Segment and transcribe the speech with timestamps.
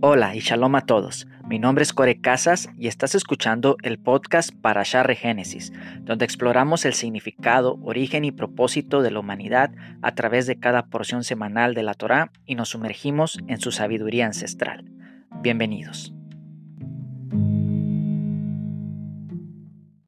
[0.00, 1.26] Hola y shalom a todos.
[1.48, 5.72] Mi nombre es Core Casas y estás escuchando el podcast Parashah Génesis,
[6.02, 11.24] donde exploramos el significado, origen y propósito de la humanidad a través de cada porción
[11.24, 14.84] semanal de la Torá y nos sumergimos en su sabiduría ancestral.
[15.42, 16.14] Bienvenidos.